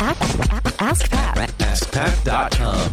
[0.00, 1.38] Ask Pat.
[1.58, 2.90] AskPat.com.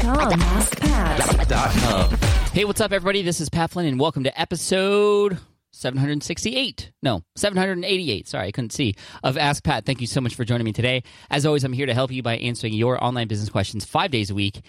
[0.00, 0.40] Com.
[0.40, 2.18] AskPat.
[2.52, 3.22] Hey, what's up, everybody?
[3.22, 5.38] This is Pat Flynn, and welcome to episode
[5.72, 6.92] 768.
[7.02, 8.28] No, 788.
[8.28, 8.96] Sorry, I couldn't see.
[9.24, 9.86] Of Ask Pat.
[9.86, 11.02] Thank you so much for joining me today.
[11.30, 14.28] As always, I'm here to help you by answering your online business questions five days
[14.28, 14.60] a week.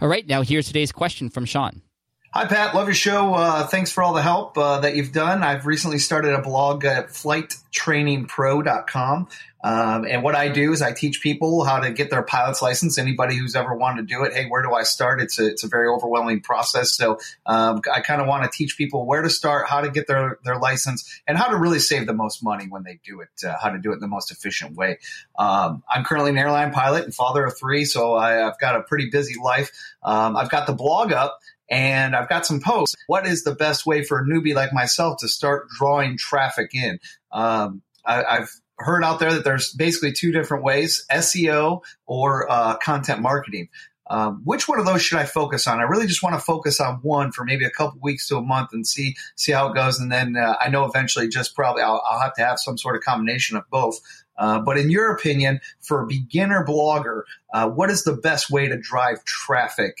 [0.00, 1.82] All right, now here's today's question from Sean.
[2.32, 2.76] Hi, Pat.
[2.76, 3.34] Love your show.
[3.34, 5.42] Uh, thanks for all the help uh, that you've done.
[5.42, 9.26] I've recently started a blog at flighttrainingpro.com.
[9.64, 12.98] Um, and what I do is I teach people how to get their pilot's license.
[12.98, 15.20] Anybody who's ever wanted to do it, hey, where do I start?
[15.20, 16.92] It's a, it's a very overwhelming process.
[16.92, 20.06] So um, I kind of want to teach people where to start, how to get
[20.06, 23.30] their, their license, and how to really save the most money when they do it,
[23.44, 25.00] uh, how to do it in the most efficient way.
[25.36, 28.82] Um, I'm currently an airline pilot and father of three, so I, have got a
[28.82, 29.72] pretty busy life.
[30.04, 32.96] Um, I've got the blog up and I've got some posts.
[33.06, 36.98] What is the best way for a newbie like myself to start drawing traffic in?
[37.32, 42.76] Um, I, have heard out there that there's basically two different ways: SEO or uh,
[42.78, 43.68] content marketing.
[44.10, 45.78] Um, which one of those should I focus on?
[45.78, 48.42] I really just want to focus on one for maybe a couple weeks to a
[48.42, 50.00] month and see see how it goes.
[50.00, 52.96] And then uh, I know eventually, just probably I'll, I'll, have to have some sort
[52.96, 54.00] of combination of both.
[54.36, 58.66] Uh, but in your opinion, for a beginner blogger, uh, what is the best way
[58.66, 59.96] to drive traffic?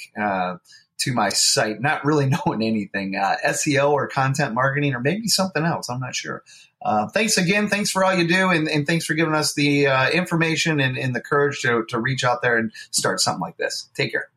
[1.00, 5.64] To my site, not really knowing anything, uh, SEO or content marketing or maybe something
[5.64, 5.88] else.
[5.88, 6.42] I'm not sure.
[6.82, 7.68] Uh, thanks again.
[7.68, 8.50] Thanks for all you do.
[8.50, 11.98] And, and thanks for giving us the uh, information and, and, the courage to, to
[11.98, 13.90] reach out there and start something like this.
[13.94, 14.30] Take care.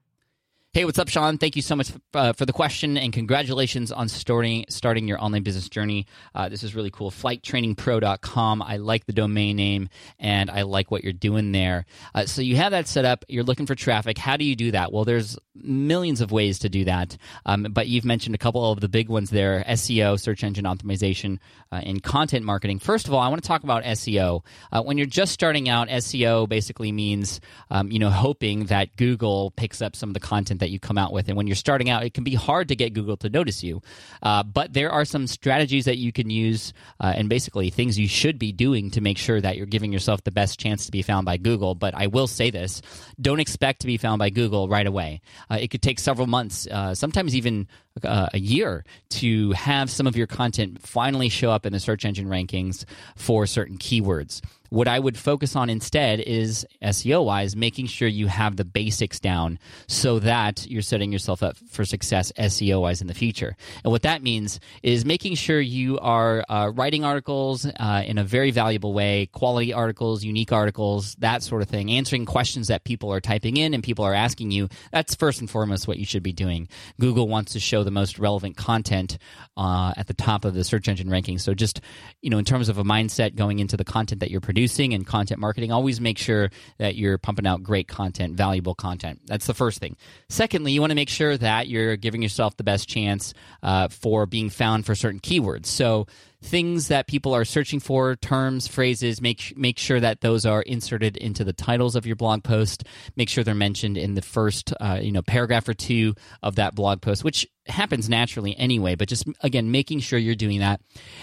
[0.76, 1.38] Hey, what's up, Sean?
[1.38, 5.44] Thank you so much uh, for the question and congratulations on starting starting your online
[5.44, 6.08] business journey.
[6.34, 7.12] Uh, this is really cool.
[7.12, 8.60] FlightTrainingPro.com.
[8.64, 11.86] I like the domain name and I like what you're doing there.
[12.16, 13.24] Uh, so you have that set up.
[13.28, 14.18] You're looking for traffic.
[14.18, 14.92] How do you do that?
[14.92, 18.80] Well, there's millions of ways to do that, um, but you've mentioned a couple of
[18.82, 21.38] the big ones there: SEO, search engine optimization,
[21.72, 22.80] uh, and content marketing.
[22.80, 24.44] First of all, I want to talk about SEO.
[24.72, 29.52] Uh, when you're just starting out, SEO basically means um, you know hoping that Google
[29.52, 31.28] picks up some of the content that you come out with.
[31.28, 33.82] And when you're starting out, it can be hard to get Google to notice you.
[34.22, 38.08] Uh, but there are some strategies that you can use uh, and basically things you
[38.08, 41.02] should be doing to make sure that you're giving yourself the best chance to be
[41.02, 41.76] found by Google.
[41.76, 42.82] But I will say this
[43.20, 45.22] don't expect to be found by Google right away.
[45.52, 47.68] Uh, it could take several months, uh, sometimes even
[48.04, 52.06] uh, a year to have some of your content finally show up in the search
[52.06, 52.86] engine rankings
[53.16, 54.42] for certain keywords.
[54.74, 59.20] What I would focus on instead is SEO wise, making sure you have the basics
[59.20, 63.56] down so that you're setting yourself up for success SEO wise in the future.
[63.84, 68.24] And what that means is making sure you are uh, writing articles uh, in a
[68.24, 73.14] very valuable way, quality articles, unique articles, that sort of thing, answering questions that people
[73.14, 74.70] are typing in and people are asking you.
[74.92, 76.68] That's first and foremost what you should be doing.
[77.00, 79.20] Google wants to show the most relevant content
[79.56, 81.42] uh, at the top of the search engine rankings.
[81.42, 81.80] So just,
[82.24, 84.94] you know, in terms of a mindset going into the content that you're producing, producing
[84.94, 89.20] and content marketing, always make sure that you're pumping out great content, valuable content.
[89.26, 89.98] That's the first thing.
[90.30, 94.26] Secondly, you want to make sure that you're giving yourself the best chance uh, for
[94.26, 95.66] being found for certain keywords.
[95.66, 96.08] So
[96.42, 101.18] things that people are searching for, terms, phrases, make make sure that those are inserted
[101.18, 102.86] into the titles of your blog post.
[103.18, 106.74] Make sure they're mentioned in the first uh, you know paragraph or two of that
[106.74, 108.96] blog post, which happens naturally anyway.
[108.96, 110.80] But just again, making sure you're doing that,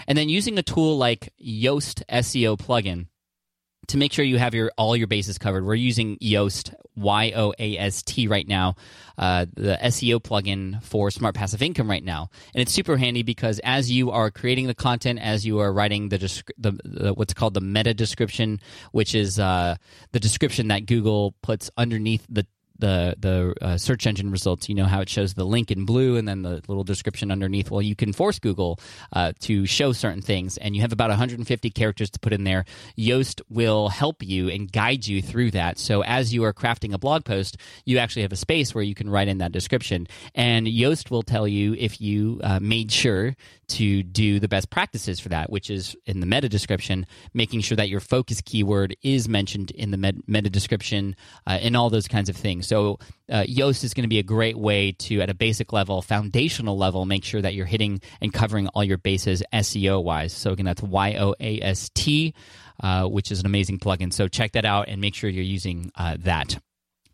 [0.07, 3.07] and then using a tool like Yoast SEO plugin
[3.91, 7.53] to make sure you have your all your bases covered, we're using Yoast Y O
[7.59, 8.77] A S T right now,
[9.19, 13.59] uh, the SEO plugin for Smart Passive Income right now, and it's super handy because
[13.65, 16.19] as you are creating the content, as you are writing the,
[16.59, 18.61] the, the what's called the meta description,
[18.93, 19.77] which is uh,
[20.13, 22.47] the description that Google puts underneath the
[22.81, 24.69] the the uh, search engine results.
[24.69, 27.71] You know how it shows the link in blue and then the little description underneath.
[27.71, 28.81] Well, you can force Google
[29.13, 32.65] uh, to show certain things, and you have about 150 characters to put in there.
[32.99, 35.79] Yoast will help you and guide you through that.
[35.79, 38.95] So as you are crafting a blog post, you actually have a space where you
[38.95, 43.37] can write in that description, and Yoast will tell you if you uh, made sure
[43.71, 47.77] to do the best practices for that, which is in the meta description, making sure
[47.77, 51.15] that your focus keyword is mentioned in the meta description
[51.47, 52.67] uh, and all those kinds of things.
[52.71, 56.01] So, uh, Yoast is going to be a great way to, at a basic level,
[56.03, 60.33] foundational level, make sure that you're hitting and covering all your bases SEO wise.
[60.33, 62.33] So, again, that's Y O A S T,
[62.81, 64.13] uh, which is an amazing plugin.
[64.13, 66.61] So, check that out and make sure you're using uh, that.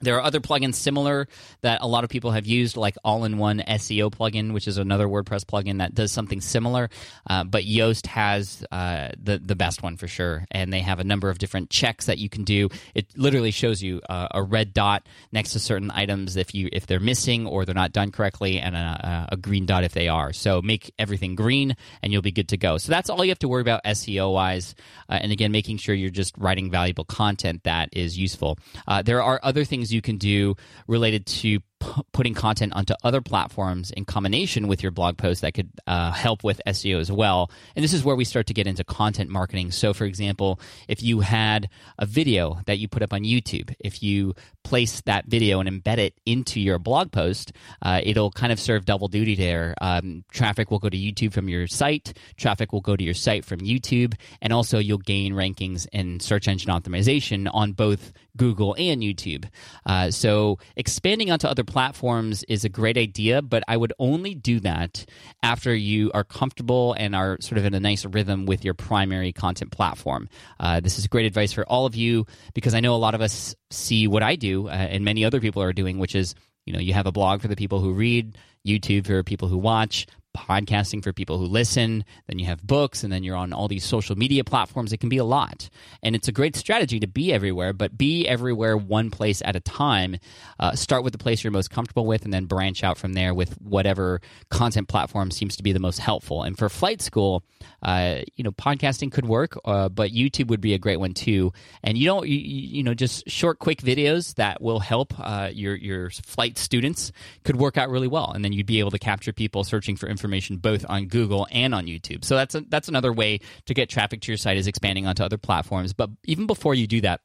[0.01, 1.27] There are other plugins similar
[1.63, 5.45] that a lot of people have used, like All-in-One SEO plugin, which is another WordPress
[5.45, 6.91] plugin that does something similar.
[7.29, 11.05] Uh, but Yoast has uh, the the best one for sure, and they have a
[11.05, 12.69] number of different checks that you can do.
[12.95, 16.87] It literally shows you uh, a red dot next to certain items if you if
[16.87, 20.33] they're missing or they're not done correctly, and a, a green dot if they are.
[20.33, 22.77] So make everything green, and you'll be good to go.
[22.79, 24.75] So that's all you have to worry about SEO wise,
[25.09, 28.59] uh, and again, making sure you're just writing valuable content that is useful.
[28.87, 30.57] Uh, there are other things you can do
[30.87, 35.55] related to p- putting content onto other platforms in combination with your blog post that
[35.55, 37.51] could uh, help with SEO as well.
[37.75, 39.71] And this is where we start to get into content marketing.
[39.71, 41.69] So, for example, if you had
[41.99, 44.35] a video that you put up on YouTube, if you
[44.65, 47.53] place that video and embed it into your blog post,
[47.83, 49.75] uh, it'll kind of serve double duty there.
[49.81, 53.45] Um, traffic will go to YouTube from your site, traffic will go to your site
[53.45, 59.03] from YouTube, and also you'll gain rankings in search engine optimization on both Google and
[59.03, 59.49] YouTube.
[59.85, 64.61] Uh, so, expanding onto other platforms is a great idea, but I would only do
[64.61, 65.05] that
[65.43, 69.33] after you are comfortable and are sort of in a nice rhythm with your primary
[69.33, 70.29] content platform.
[70.59, 73.21] Uh, this is great advice for all of you because I know a lot of
[73.21, 76.35] us see what I do uh, and many other people are doing, which is
[76.67, 78.37] you know you have a blog for the people who read
[78.67, 83.13] youtube for people who watch podcasting for people who listen, then you have books, and
[83.13, 84.93] then you're on all these social media platforms.
[84.93, 85.69] It can be a lot.
[86.03, 89.61] And it's a great strategy to be everywhere, but be everywhere one place at a
[89.61, 90.17] time.
[90.61, 93.35] Uh, start with the place you're most comfortable with, and then branch out from there
[93.35, 96.43] with whatever content platform seems to be the most helpful.
[96.43, 97.43] And for flight school,
[97.83, 101.53] uh, you know, podcasting could work, uh, but YouTube would be a great one too.
[101.83, 105.75] And you don't, you, you know, just short, quick videos that will help uh, your
[105.75, 107.13] your flight students
[107.45, 108.33] could work out really well.
[108.33, 111.47] And then you'd be able to capture people searching for information information both on Google
[111.51, 112.25] and on YouTube.
[112.25, 115.23] So that's a, that's another way to get traffic to your site is expanding onto
[115.23, 115.93] other platforms.
[115.93, 117.21] But even before you do that,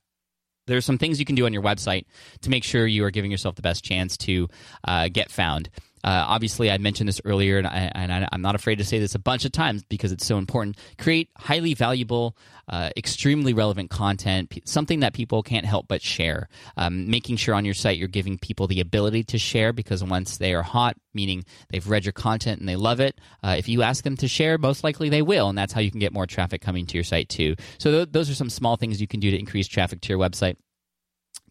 [0.67, 2.05] there's some things you can do on your website
[2.41, 4.47] to make sure you are giving yourself the best chance to
[4.87, 5.69] uh, get found.
[6.03, 9.19] Uh, obviously, I mentioned this earlier, and, I, am not afraid to say this a
[9.19, 10.77] bunch of times because it's so important.
[10.97, 12.35] Create highly valuable,
[12.69, 16.49] uh, extremely relevant content, something that people can't help but share.
[16.77, 20.37] Um, making sure on your site you're giving people the ability to share because once
[20.37, 23.81] they are hot, meaning they've read your content and they love it, uh, if you
[23.81, 26.25] ask them to share, most likely they will, and that's how you can get more
[26.25, 27.55] traffic coming to your site too.
[27.77, 30.19] So th- those are some small things you can do to increase traffic to your
[30.19, 30.55] website.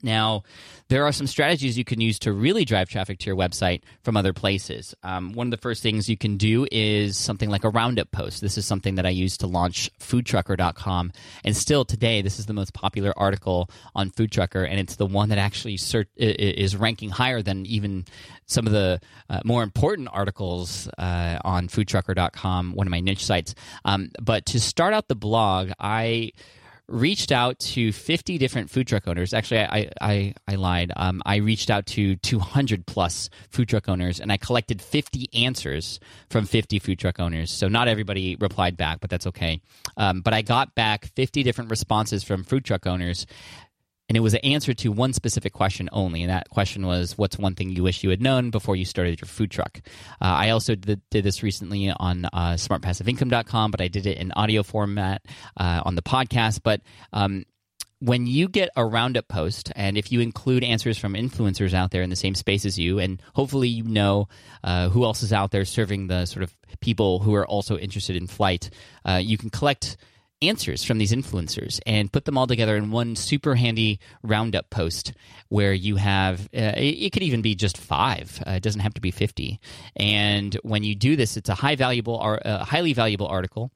[0.03, 0.45] Now,
[0.89, 4.17] there are some strategies you can use to really drive traffic to your website from
[4.17, 4.95] other places.
[5.03, 8.41] Um, one of the first things you can do is something like a roundup post.
[8.41, 11.13] This is something that I used to launch foodtrucker.com.
[11.45, 15.29] And still today, this is the most popular article on Foodtrucker, and it's the one
[15.29, 15.79] that actually
[16.17, 18.05] is ranking higher than even
[18.47, 23.55] some of the uh, more important articles uh, on foodtrucker.com, one of my niche sites.
[23.85, 26.33] Um, but to start out the blog, I
[26.91, 29.33] reached out to 50 different food truck owners.
[29.33, 30.93] Actually, I, I, I lied.
[30.97, 36.01] Um, I reached out to 200 plus food truck owners and I collected 50 answers
[36.29, 37.51] from 50 food truck owners.
[37.51, 39.61] So not everybody replied back, but that's okay.
[39.97, 43.27] Um, but I got back 50 different responses from food truck owners
[44.11, 46.25] and it was an answer to one specific question only.
[46.25, 49.21] And that question was, "What's one thing you wish you had known before you started
[49.21, 49.81] your food truck?"
[50.21, 54.33] Uh, I also did, did, this recently on uh, SmartPassiveIncome.com, but I did it in
[54.33, 55.23] audio format
[55.57, 56.63] uh, on the podcast.
[56.65, 56.81] But
[57.13, 57.45] um,
[58.01, 62.03] when you get a roundup post, and if you include answers from influencers out there
[62.03, 64.27] in the same space as you, and hopefully you know
[64.65, 68.17] uh, who else is out there serving the sort of people who are also interested
[68.17, 68.71] in flight,
[69.05, 69.97] uh, you can collect
[70.43, 75.13] answers from these influencers and put them all together in one super handy roundup post
[75.49, 79.01] where you have uh, it, could even be just five uh, it doesn't have to
[79.01, 79.61] be 50
[79.97, 83.71] and when you do this it's a high valuable uh, highly valuable article.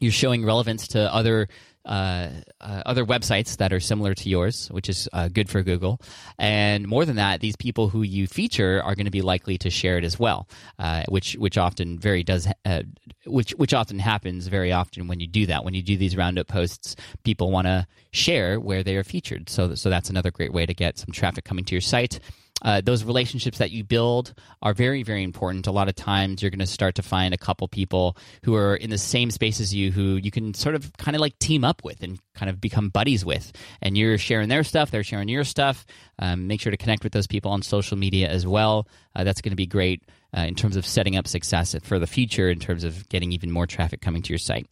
[0.00, 1.48] You're showing relevance to other
[1.88, 2.28] uh,
[2.60, 6.00] uh, other websites that are similar to yours, which is uh, good for Google.
[6.38, 9.70] And more than that, these people who you feature are going to be likely to
[9.70, 12.82] share it as well, uh, which which often very does uh,
[13.26, 15.64] which which often happens very often when you do that.
[15.64, 19.48] When you do these roundup posts, people want to share where they are featured.
[19.48, 22.20] So so that's another great way to get some traffic coming to your site
[22.62, 25.66] uh, those relationships that you build are very, very important.
[25.66, 28.74] A lot of times you're going to start to find a couple people who are
[28.76, 31.64] in the same space as you who you can sort of kind of like team
[31.64, 33.52] up with and kind of become buddies with.
[33.80, 35.86] And you're sharing their stuff, they're sharing your stuff.
[36.18, 38.88] Um, make sure to connect with those people on social media as well.
[39.14, 40.02] Uh, that's going to be great
[40.36, 43.50] uh, in terms of setting up success for the future, in terms of getting even
[43.50, 44.66] more traffic coming to your site.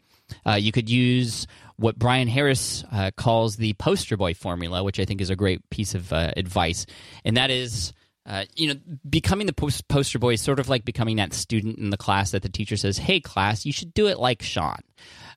[0.44, 5.04] Uh, you could use what Bryan Harris uh, calls the poster boy formula, which I
[5.04, 6.86] think is a great piece of uh, advice,
[7.24, 7.92] and that is.
[8.28, 11.78] Uh, you know, becoming the post- poster boy is sort of like becoming that student
[11.78, 14.80] in the class that the teacher says, "Hey, class, you should do it like Sean."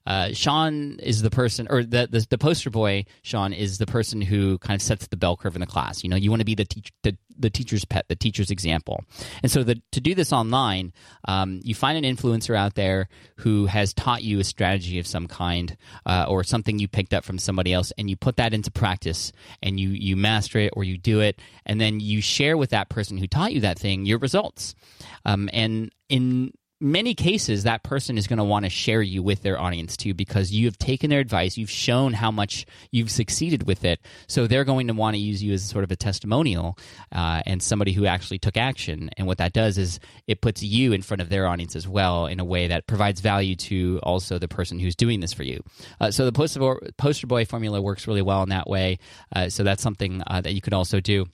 [0.05, 3.05] Uh, Sean is the person, or the, the, the poster boy.
[3.21, 6.03] Sean is the person who kind of sets the bell curve in the class.
[6.03, 9.03] You know, you want to be the teach, the, the teacher's pet, the teacher's example.
[9.43, 10.93] And so, the, to do this online,
[11.25, 15.27] um, you find an influencer out there who has taught you a strategy of some
[15.27, 18.71] kind, uh, or something you picked up from somebody else, and you put that into
[18.71, 22.71] practice, and you you master it, or you do it, and then you share with
[22.71, 24.75] that person who taught you that thing your results.
[25.25, 26.51] Um, and in
[26.81, 30.13] many cases that person is going to want to share you with their audience too
[30.13, 34.00] because you have taken their advice you've shown how much you've succeeded with it.
[34.27, 36.77] So they're going to want to use you as sort of a testimonial
[37.12, 39.09] uh, and somebody who actually took action.
[39.17, 42.25] And what that does is it puts you in front of their audience as well
[42.25, 45.62] in a way that provides value to also the person who's doing this for you.
[46.00, 49.00] Uh, so the poster boy, formula works really well in that way.
[49.36, 51.25] Uh, so that's something uh, that you could also do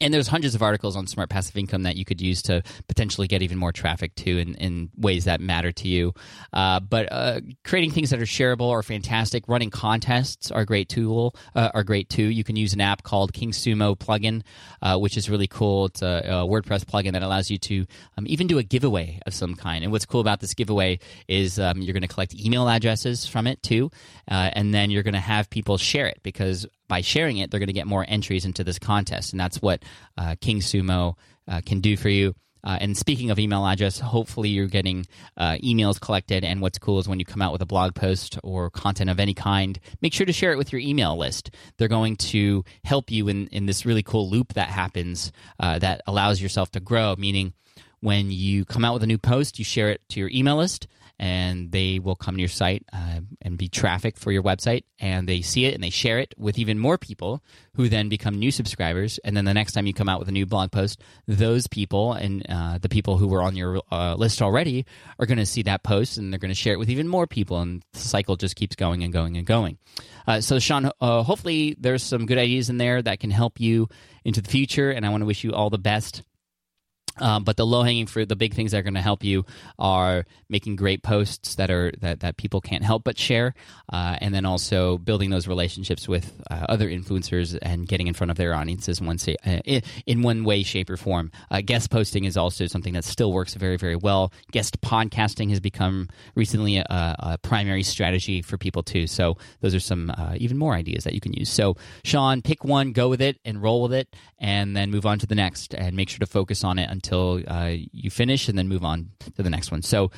[0.00, 3.26] and there's hundreds of articles on smart passive income that you could use to potentially
[3.26, 6.12] get even more traffic to in, in ways that matter to you.
[6.52, 9.48] Uh, but uh, creating things that are shareable are fantastic.
[9.48, 11.34] Running contests are a great tool.
[11.54, 12.22] Uh, are great too.
[12.22, 14.42] You can use an app called King Sumo plugin,
[14.80, 15.86] uh, which is really cool.
[15.86, 19.34] It's a, a WordPress plugin that allows you to um, even do a giveaway of
[19.34, 19.82] some kind.
[19.82, 23.46] And what's cool about this giveaway is um, you're going to collect email addresses from
[23.46, 23.90] it too,
[24.30, 27.60] uh, and then you're going to have people share it because by sharing it, they're
[27.60, 29.82] going to get more entries into this contest, and that's what
[30.18, 31.14] uh, King Sumo
[31.48, 32.34] uh, can do for you.
[32.62, 35.06] Uh, and speaking of email address, hopefully you're getting
[35.36, 36.44] uh, emails collected.
[36.44, 39.18] And what's cool is when you come out with a blog post or content of
[39.18, 41.52] any kind, make sure to share it with your email list.
[41.78, 46.02] They're going to help you in, in this really cool loop that happens uh, that
[46.06, 47.14] allows yourself to grow.
[47.16, 47.54] Meaning,
[48.00, 50.86] when you come out with a new post, you share it to your email list
[51.20, 55.28] and they will come to your site uh, and be traffic for your website and
[55.28, 58.50] they see it and they share it with even more people who then become new
[58.50, 59.18] subscribers.
[59.22, 60.98] And then the next time you come out with a new blog post
[61.28, 64.86] those people and uh, the people who were on your uh, list already
[65.18, 67.26] are going to see that post and they're going to share it with even more
[67.26, 69.76] people and the cycle just keeps going and going and going.
[70.26, 73.88] Uh, so sean uh, hopefully there's some good ideas in there that can help you
[74.24, 76.22] into the future and i want to wish you all the best
[77.20, 79.44] um, but the low hanging fruit, the big things that are going to help you
[79.78, 83.54] are making great posts that are that, that people can't help but share,
[83.92, 88.30] uh, and then also building those relationships with uh, other influencers and getting in front
[88.30, 89.60] of their audiences uh,
[90.06, 91.30] in one way, shape, or form.
[91.50, 94.32] Uh, guest posting is also something that still works very very well.
[94.52, 99.06] Guest podcasting has become recently a, a primary strategy for people too.
[99.06, 101.50] So those are some uh, even more ideas that you can use.
[101.50, 105.18] So Sean, pick one, go with it, and roll with it, and then move on
[105.18, 108.56] to the next, and make sure to focus on it until uh, you finish and
[108.56, 109.82] then move on to the next one.
[109.82, 110.10] So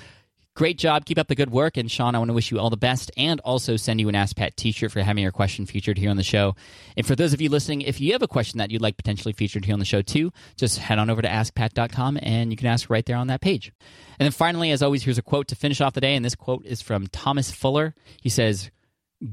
[0.55, 1.05] great job.
[1.07, 1.77] Keep up the good work.
[1.77, 4.15] And Sean, I want to wish you all the best and also send you an
[4.15, 6.55] Ask Pat t shirt for having your question featured here on the show.
[6.97, 9.33] And for those of you listening, if you have a question that you'd like potentially
[9.33, 12.67] featured here on the show too, just head on over to askpat.com and you can
[12.67, 13.73] ask right there on that page.
[14.19, 16.15] And then finally, as always, here's a quote to finish off the day.
[16.15, 17.95] And this quote is from Thomas Fuller.
[18.21, 18.71] He says,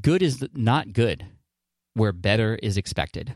[0.01, 1.25] Good is not good
[1.96, 3.36] where better is expected